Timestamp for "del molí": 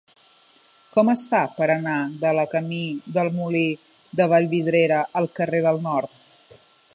3.19-3.63